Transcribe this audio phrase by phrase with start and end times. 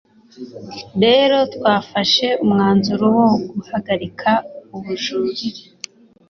[1.03, 4.29] rero twafashe umwanzuro wo guhagarika
[4.77, 5.63] ubujurire”